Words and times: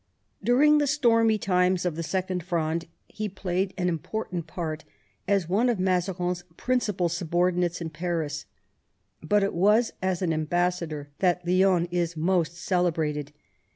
During 0.43 0.79
the 0.79 0.87
stormy 0.87 1.37
times 1.37 1.85
of 1.85 1.95
the 1.95 2.01
Second 2.01 2.41
Fronde 2.43 2.87
he 3.07 3.29
played 3.29 3.71
an 3.77 3.87
important 3.87 4.47
part 4.47 4.83
as 5.27 5.47
one 5.47 5.69
of 5.69 5.79
Mazarin's 5.79 6.43
principal 6.57 7.07
subordinates 7.07 7.81
in 7.81 7.91
Paris. 7.91 8.47
But 9.21 9.43
it 9.43 9.53
was 9.53 9.93
as 10.01 10.23
an 10.23 10.33
ambassador 10.33 11.09
that 11.19 11.45
Lionne 11.45 11.87
is 11.91 12.17
most 12.17 12.57
celebrated. 12.57 13.31